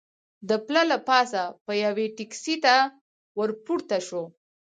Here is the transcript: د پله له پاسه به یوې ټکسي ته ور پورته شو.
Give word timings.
د 0.49 0.51
پله 0.65 0.83
له 0.91 0.97
پاسه 1.07 1.41
به 1.65 1.73
یوې 1.85 2.07
ټکسي 2.17 2.55
ته 2.65 2.75
ور 3.37 3.49
پورته 3.65 3.97
شو. 4.07 4.23